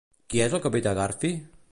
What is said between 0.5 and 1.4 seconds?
el capità Garfi?